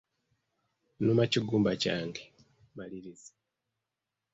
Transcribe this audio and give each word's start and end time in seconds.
Nnuma 0.97 1.23
kigumba 1.31 1.71
kyange, 1.81 2.21
maliriza. 2.75 3.31